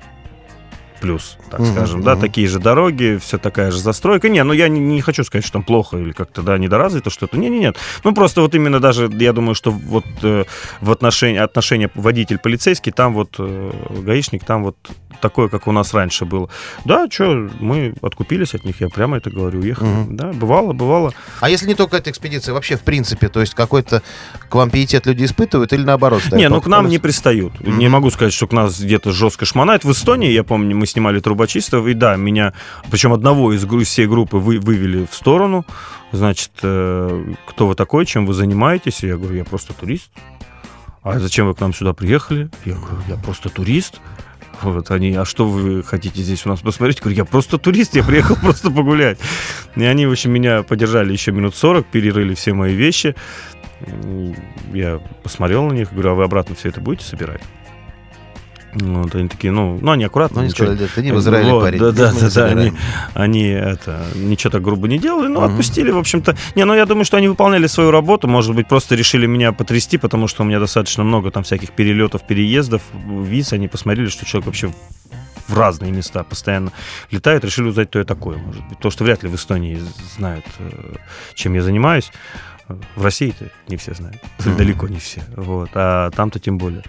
[1.04, 1.72] плюс, так mm-hmm.
[1.72, 2.20] скажем, да, mm-hmm.
[2.20, 4.30] такие же дороги, все такая же застройка.
[4.30, 7.36] Не, ну я не, не хочу сказать, что там плохо или как-то, да, недоразвито что-то.
[7.36, 7.76] Не, не, нет.
[8.04, 10.44] Ну просто вот именно даже, я думаю, что вот э,
[10.80, 14.76] в отношении отношения водитель-полицейский, там вот э, гаишник, там вот
[15.20, 16.48] такое, как у нас раньше было.
[16.84, 19.88] Да, что, мы откупились от них, я прямо это говорю, уехали.
[19.88, 20.06] Угу.
[20.10, 21.12] Да, бывало, бывало.
[21.40, 24.02] А если не только эта экспедиция, вообще в принципе, то есть какой-то
[24.48, 26.22] к вам пиетет люди испытывают или наоборот?
[26.32, 27.60] Не, ну к нам не пристают.
[27.60, 27.70] Угу.
[27.70, 29.84] Не могу сказать, что к нас где-то жестко шмонает.
[29.84, 32.52] В Эстонии, я помню, мы снимали трубочистов, и да, меня,
[32.90, 35.64] причем одного из всей группы вы, вывели в сторону,
[36.12, 39.02] значит, э, кто вы такой, чем вы занимаетесь?
[39.02, 40.10] я говорю, я просто турист.
[41.02, 42.50] А зачем вы к нам сюда приехали?
[42.64, 44.00] Я говорю, я просто турист.
[44.62, 47.00] Вот они, а что вы хотите здесь у нас посмотреть?
[47.00, 49.18] Говорю, я просто турист, я приехал просто погулять.
[49.76, 53.14] И они, в общем, меня поддержали еще минут 40, перерыли все мои вещи.
[54.72, 57.42] Я посмотрел на них, говорю, а вы обратно все это будете собирать?
[58.74, 60.36] Вот, они такие, ну, ну, они аккуратно.
[60.36, 61.78] Ну, они сказали, да, ты не в Израиле, вот, парень.
[61.78, 62.72] Да, да, да, да, они,
[63.14, 65.46] они это, ничего так грубо не делали, но угу.
[65.46, 66.36] отпустили, в общем-то.
[66.56, 69.96] Не, ну, я думаю, что они выполняли свою работу, может быть, просто решили меня потрясти,
[69.96, 74.46] потому что у меня достаточно много там всяких перелетов, переездов, виз, они посмотрели, что человек
[74.46, 74.72] вообще
[75.46, 76.72] в разные места постоянно
[77.10, 78.78] летает, решили узнать, кто я такой, может быть.
[78.78, 79.80] То, что вряд ли в Эстонии
[80.16, 80.94] знают, э,
[81.34, 82.10] чем я занимаюсь.
[82.96, 85.22] В России-то не все знают, mm далеко не все.
[85.36, 85.70] Вот.
[85.74, 86.82] А там-то тем более.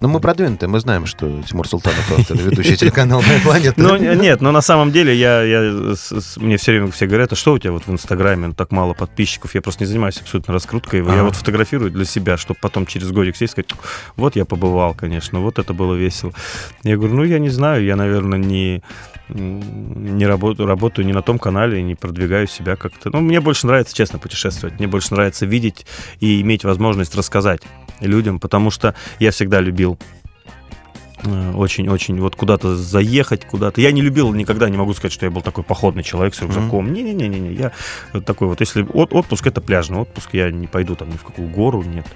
[0.00, 3.74] Но мы продвинутые, мы знаем, что Тимур Султанов автор, ведущий телеканал «Моя планета».
[3.80, 5.94] Ну, нет, но на самом деле я, я,
[6.36, 8.94] мне все время все говорят, а что у тебя вот в Инстаграме ну, так мало
[8.94, 9.54] подписчиков?
[9.54, 11.04] Я просто не занимаюсь абсолютно раскруткой.
[11.04, 13.70] Я вот фотографирую для себя, чтобы потом через годик сесть и сказать,
[14.16, 16.32] вот я побывал, конечно, вот это было весело.
[16.82, 18.82] Я говорю, ну, я не знаю, я, наверное, не
[19.34, 23.10] не работаю, работаю не на том канале, не продвигаю себя как-то.
[23.10, 24.78] Ну, мне больше нравится, честно, путешествовать.
[24.78, 25.86] Мне больше нравится видеть
[26.20, 27.62] и иметь возможность рассказать
[28.00, 29.98] людям, потому что я всегда любил
[31.54, 33.80] очень-очень э, вот куда-то заехать, куда-то.
[33.80, 36.92] Я не любил, никогда не могу сказать, что я был такой походный человек с рюкзаком.
[36.92, 37.72] Не-не-не-не, я
[38.22, 41.48] такой вот, если от, отпуск, это пляжный отпуск, я не пойду там ни в какую
[41.48, 42.06] гору, нет.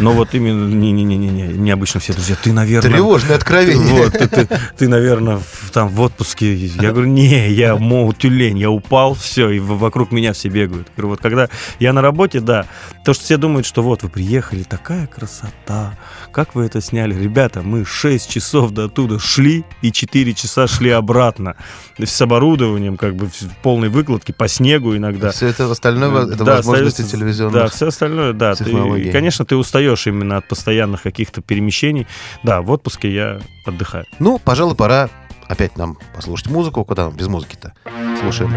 [0.00, 2.90] Но вот именно, не-не-не-не, мне обычно все друзья, ты, наверное...
[2.90, 4.04] Тревожное откровение.
[4.04, 6.54] Вот, ты, ты, ты, наверное, в, там в отпуске.
[6.54, 10.88] Я говорю, не, я мол, тюлень, я упал, все, и вокруг меня все бегают.
[10.88, 11.48] Я говорю, вот когда
[11.78, 12.66] я на работе, да,
[13.04, 15.96] то, что все думают, что вот вы приехали, такая красота,
[16.32, 17.14] как вы это сняли?
[17.14, 21.56] Ребята, мы 6 часов до оттуда шли и 4 часа шли обратно.
[21.98, 25.30] С оборудованием, как бы в полной выкладке, по снегу иногда.
[25.30, 28.54] Все это остальное, это да, возможности телевизионных Да, все остальное, да.
[28.54, 32.06] Ты, и, конечно, ты устаешь именно от постоянных каких-то перемещений.
[32.42, 34.06] Да, в отпуске я отдыхаю.
[34.18, 35.08] Ну, пожалуй, пора
[35.48, 36.84] опять нам послушать музыку.
[36.84, 37.74] Куда без музыки-то?
[38.20, 38.52] Слушаем.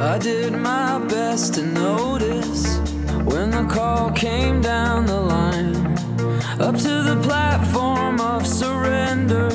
[0.00, 2.80] I did my best to notice
[3.24, 5.76] when the call came down the line
[6.60, 9.48] up to the platform of surrender.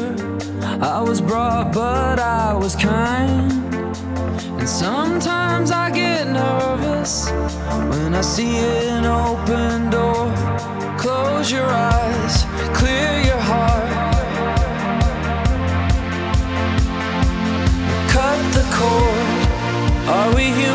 [0.82, 3.52] I was brought, but I was kind.
[4.60, 7.30] And sometimes I get nervous
[7.90, 10.34] when I see an open door.
[10.98, 13.92] Close your eyes, clear your heart.
[18.10, 20.10] Cut the cord.
[20.10, 20.75] Are we human?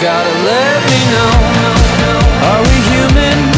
[0.00, 1.32] Gotta let me know.
[2.46, 3.57] Are we human?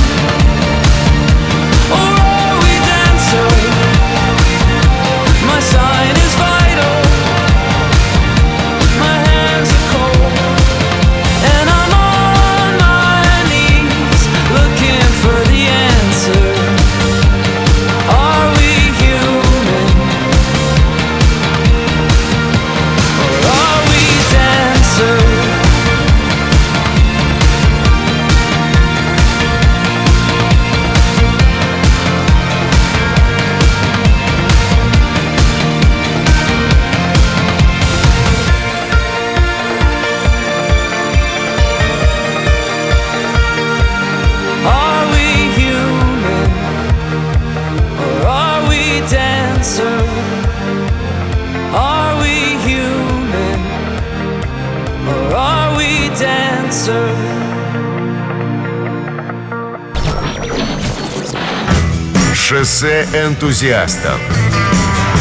[62.80, 64.18] Шоссе энтузиастов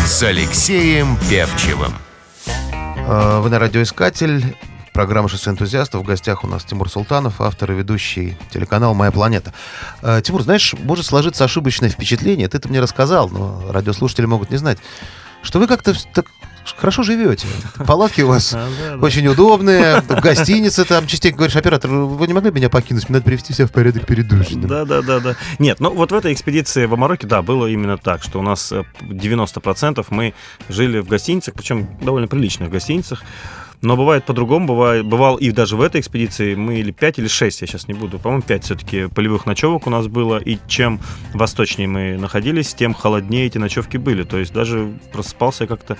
[0.05, 1.93] с Алексеем Певчевым.
[2.45, 4.55] Э, Вы на радиоискатель.
[4.93, 6.01] Программа «Шоссе энтузиастов».
[6.01, 9.53] В гостях у нас Тимур Султанов, автор и ведущий телеканал «Моя планета».
[10.01, 14.57] Э, Тимур, знаешь, может сложиться ошибочное впечатление, ты это мне рассказал, но радиослушатели могут не
[14.57, 14.77] знать,
[15.41, 16.27] что вы как-то так
[16.77, 17.47] хорошо живете.
[17.87, 18.55] Палатки у вас
[19.01, 23.25] очень удобные, в гостинице там частенько говоришь, оператор, вы не могли меня покинуть, мне надо
[23.25, 24.61] привести себя в порядок перед душем.
[24.67, 25.35] Да, да, да, да.
[25.59, 28.71] Нет, ну вот в этой экспедиции в Амароке, да, было именно так, что у нас
[28.71, 30.33] э, 90% мы
[30.67, 33.23] жили в гостиницах, причем довольно приличных гостиницах.
[33.81, 37.61] Но бывает по-другому, бывает, бывал и даже в этой экспедиции мы или 5, или 6,
[37.61, 40.99] я сейчас не буду, по-моему, 5 все-таки полевых ночевок у нас было, и чем
[41.33, 44.23] восточнее мы находились, тем холоднее эти ночевки были.
[44.23, 45.97] То есть даже просыпался я как-то,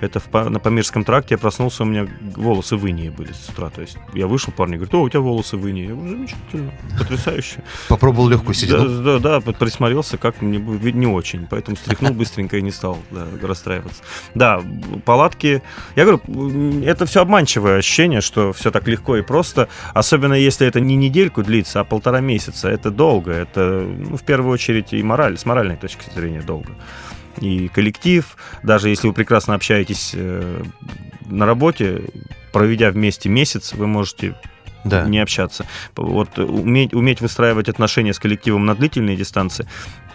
[0.00, 3.70] это в, на Памирском тракте, я проснулся, у меня волосы в инии были с утра.
[3.70, 5.88] То есть я вышел, парни говорят, о, у тебя волосы в инии.
[5.88, 7.62] Я говорю, замечательно, потрясающе.
[7.88, 9.02] Попробовал легкую Да, седину.
[9.02, 13.26] да, да, под- присмотрелся, как мне не очень, поэтому стряхнул быстренько и не стал да,
[13.42, 14.02] расстраиваться.
[14.34, 14.62] Да,
[15.04, 15.62] палатки,
[15.96, 20.80] я говорю, это все обманчивое ощущение, что все так легко и просто, особенно если это
[20.80, 25.36] не недельку длится, а полтора месяца, это долго, это, ну, в первую очередь, и мораль,
[25.38, 26.70] с моральной точки зрения долго.
[27.40, 30.62] И коллектив, даже если вы прекрасно общаетесь э,
[31.26, 32.02] на работе,
[32.52, 34.34] проведя вместе месяц, вы можете
[34.84, 35.04] Да.
[35.04, 35.66] не общаться.
[35.96, 39.66] Вот уметь, уметь выстраивать отношения с коллективом на длительные дистанции,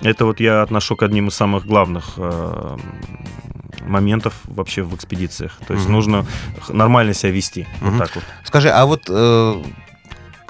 [0.01, 2.78] это вот я отношу к одним из самых главных э,
[3.88, 5.57] моментов вообще в экспедициях.
[5.67, 5.93] То есть Мгм.
[5.93, 6.26] нужно
[6.69, 7.67] нормально себя вести.
[7.82, 7.91] Мгм.
[7.91, 8.23] Вот так вот.
[8.43, 9.63] Скажи, а вот э,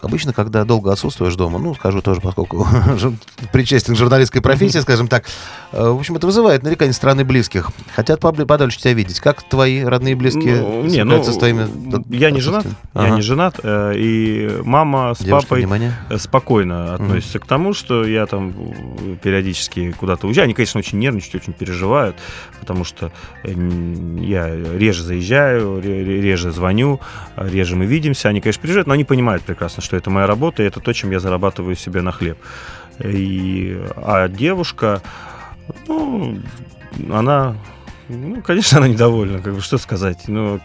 [0.06, 2.68] обычно, когда долго отсутствуешь дома, ну, скажу тоже, поскольку
[3.52, 5.26] причастен к журналистской профессии, скажем так,
[5.72, 7.72] э, в общем, это вызывает нарекания стороны близких.
[7.94, 9.20] Хотят подольше тебя видеть.
[9.20, 11.68] Как твои родные близкие Ну, не, ну, с твоими
[12.10, 12.76] я не женат, отсутствием?
[12.94, 13.16] я Ага.
[13.16, 15.94] не женат, э, и мама с Девушка, папой внимание.
[16.10, 18.54] э, спокойно относятся к тому, что я там
[19.22, 20.46] периодически куда-то уезжаю.
[20.46, 22.16] Они, конечно, очень нервничают, очень переживают,
[22.60, 23.12] потому что
[23.44, 27.00] я реже заезжаю, ре- ре- реже звоню,
[27.38, 28.30] реже мы видимся.
[28.30, 31.12] Они, конечно, переживают, но они понимают прекрасно, что это моя работа, и это то, чем
[31.12, 32.38] я зарабатываю себе на хлеб.
[33.00, 35.02] И, а девушка,
[35.88, 36.40] ну,
[37.12, 37.56] она
[38.08, 40.28] ну, конечно, она недовольна, как бы, что сказать.
[40.28, 40.60] Ну,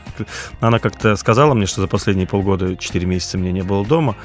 [0.60, 4.16] она как-то сказала мне, что за последние полгода, 4 месяца меня не было дома.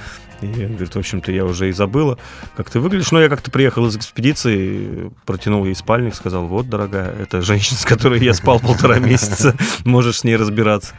[0.41, 2.17] И говорит, в общем-то, я уже и забыла,
[2.55, 3.11] как ты выглядишь.
[3.11, 7.85] Но я как-то приехал из экспедиции, протянул ей спальник, сказал, вот, дорогая, это женщина, с
[7.85, 9.55] которой я спал полтора месяца,
[9.85, 10.93] можешь с ней разбираться.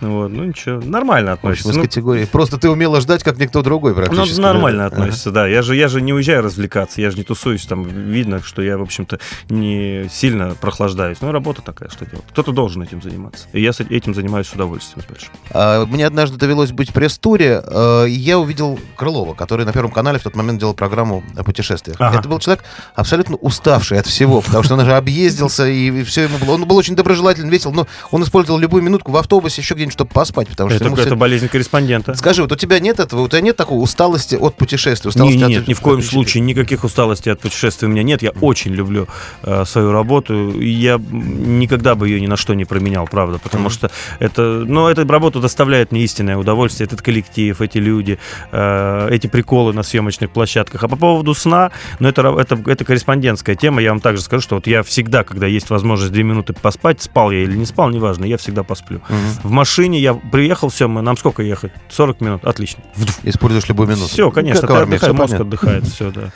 [0.00, 1.70] Вот, ну ничего, нормально общем, относится.
[1.70, 2.24] из Ну, категории.
[2.26, 4.40] Просто ты умела ждать, как никто другой ну, практически.
[4.40, 4.86] нормально да?
[4.86, 5.46] относится, да.
[5.46, 8.78] Я же, я же не уезжаю развлекаться, я же не тусуюсь, там видно, что я,
[8.78, 9.18] в общем-то,
[9.48, 11.20] не сильно прохлаждаюсь.
[11.20, 12.24] Ну, работа такая, что делать.
[12.30, 13.48] Кто-то должен этим заниматься.
[13.52, 15.04] И я этим занимаюсь с удовольствием.
[15.50, 20.18] А, Мне однажды довелось быть в пресс-туре, э, я увидел Крылова, который на Первом канале
[20.18, 21.96] в тот момент делал программу о путешествиях.
[22.00, 22.18] Ага.
[22.18, 22.64] Это был человек
[22.94, 26.52] абсолютно уставший от всего, потому что он уже объездился, и все ему было...
[26.54, 30.10] Он был очень доброжелателен, весел, но он использовал любую минутку в автобусе, еще где-нибудь, чтобы
[30.10, 32.14] поспать, потому что Это, ему это всё- болезнь корреспондента.
[32.14, 35.08] Скажи, вот у тебя нет этого, у тебя нет такой усталости от путешествия?
[35.08, 38.02] усталости Не, от- нет, ни в коем от случае никаких усталостей от путешествий у меня
[38.02, 38.22] нет.
[38.22, 39.08] Я очень люблю
[39.42, 40.50] э, свою работу.
[40.58, 44.88] И я никогда бы ее ни на что не променял, правда, потому что это, ну,
[44.88, 46.86] эта работа доставляет мне истинное удовольствие.
[46.86, 48.18] Этот коллектив, эти люди,
[48.50, 48.71] э,
[49.10, 50.84] эти приколы на съемочных площадках.
[50.84, 53.82] А по поводу сна, ну, это, это, это корреспондентская тема.
[53.82, 57.30] Я вам также скажу, что вот я всегда, когда есть возможность две минуты поспать, спал
[57.30, 59.00] я или не спал, неважно, я всегда посплю.
[59.42, 61.72] В машине я приехал, все, мы, нам сколько ехать?
[61.90, 62.82] 40 минут, отлично.
[63.22, 64.08] Используешь любую минуту.
[64.08, 66.32] Все, конечно, Как ты отдыхаешь, мозг отдыхает, все, да.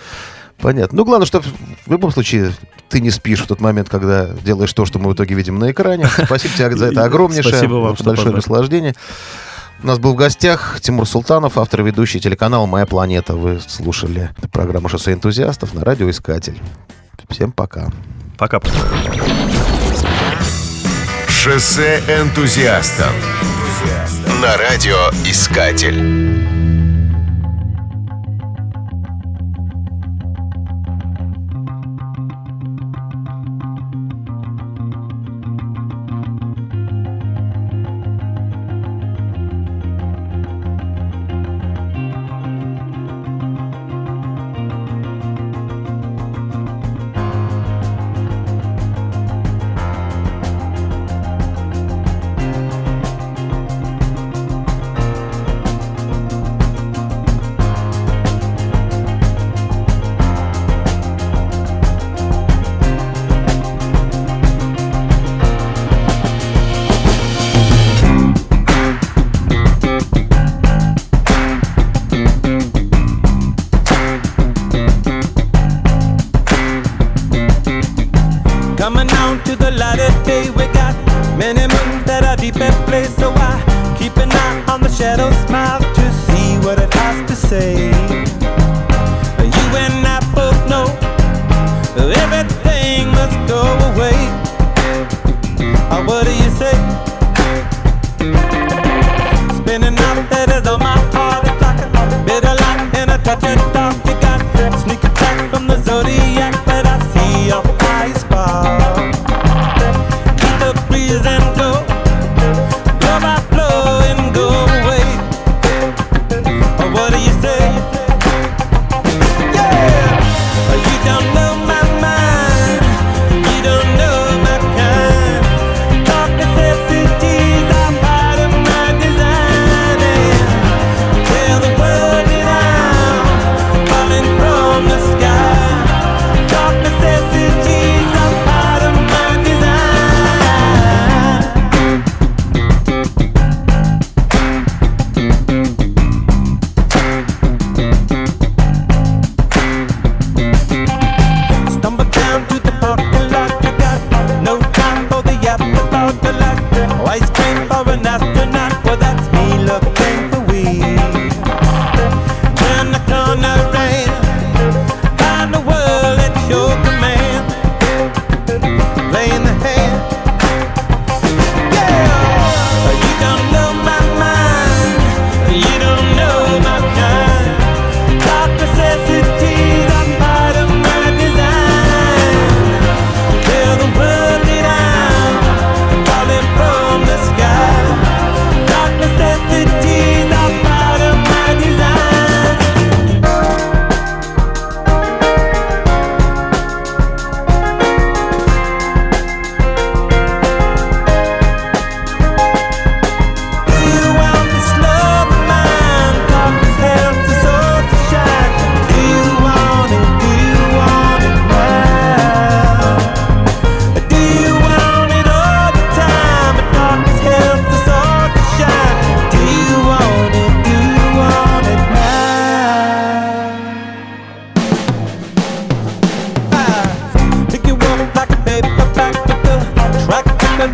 [0.58, 0.96] Понятно.
[0.96, 2.52] Ну, главное, что в любом случае
[2.88, 5.70] ты не спишь в тот момент, когда делаешь то, что мы в итоге видим на
[5.70, 6.08] экране.
[6.24, 7.52] Спасибо тебе за это огромнейшее.
[7.52, 8.94] Спасибо вам, большое наслаждение.
[9.82, 13.34] У нас был в гостях Тимур Султанов, автор и ведущий телеканала «Моя планета».
[13.34, 16.58] Вы слушали программу «Шоссе энтузиастов» на радио «Искатель».
[17.28, 17.90] Всем пока.
[18.38, 18.60] Пока.
[21.28, 23.12] «Шоссе энтузиастов»
[24.40, 26.25] на радио «Искатель».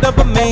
[0.01, 0.42] não of a man.